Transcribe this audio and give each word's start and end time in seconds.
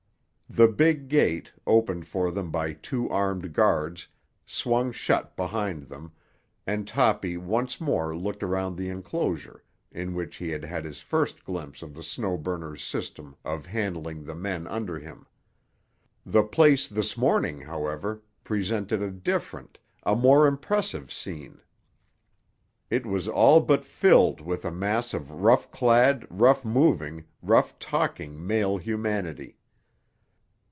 The 0.53 0.67
big 0.67 1.07
gate, 1.07 1.49
opened 1.65 2.07
for 2.07 2.29
them 2.29 2.51
by 2.51 2.73
two 2.73 3.09
armed 3.09 3.53
guards, 3.53 4.09
swung 4.45 4.91
shut 4.91 5.33
behind 5.37 5.83
them, 5.83 6.11
and 6.67 6.85
Toppy 6.85 7.37
once 7.37 7.79
more 7.79 8.13
looked 8.17 8.43
around 8.43 8.75
the 8.75 8.89
enclosure 8.89 9.63
in 9.93 10.13
which 10.13 10.35
he 10.35 10.49
had 10.49 10.65
had 10.65 10.83
his 10.83 10.99
first 10.99 11.45
glimpse 11.45 11.81
of 11.81 11.93
the 11.95 12.03
Snow 12.03 12.35
Burner's 12.37 12.83
system 12.83 13.37
of 13.45 13.65
handling 13.65 14.25
the 14.25 14.35
men 14.35 14.67
under 14.67 14.99
him. 14.99 15.25
The 16.25 16.43
place 16.43 16.89
this 16.89 17.15
morning, 17.15 17.61
however, 17.61 18.21
presented 18.43 19.01
a 19.01 19.09
different, 19.09 19.79
a 20.03 20.17
more 20.17 20.47
impressive 20.47 21.13
scene. 21.13 21.61
It 22.89 23.05
was 23.05 23.29
all 23.29 23.61
but 23.61 23.85
filled 23.85 24.41
with 24.41 24.65
a 24.65 24.71
mass 24.71 25.13
of 25.13 25.31
rough 25.31 25.71
clad, 25.71 26.27
rough 26.29 26.65
moving, 26.65 27.23
rough 27.41 27.79
talking 27.79 28.45
male 28.45 28.77
humanity. 28.77 29.55